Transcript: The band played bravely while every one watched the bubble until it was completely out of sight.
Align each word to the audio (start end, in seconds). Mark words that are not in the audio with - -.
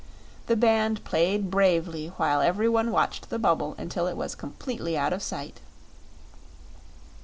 The 0.47 0.55
band 0.55 1.03
played 1.03 1.51
bravely 1.51 2.07
while 2.17 2.41
every 2.41 2.67
one 2.67 2.91
watched 2.91 3.29
the 3.29 3.37
bubble 3.37 3.75
until 3.77 4.07
it 4.07 4.17
was 4.17 4.33
completely 4.33 4.97
out 4.97 5.13
of 5.13 5.21
sight. 5.21 5.59